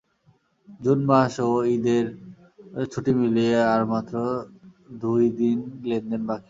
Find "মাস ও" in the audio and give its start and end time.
1.09-1.51